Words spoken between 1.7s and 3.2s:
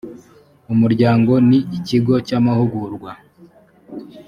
ikigo cy’ amahugurwa